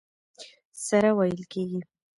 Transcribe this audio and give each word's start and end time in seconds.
سره 0.87 1.09
وېل 1.17 1.39
کېږي. 1.51 1.81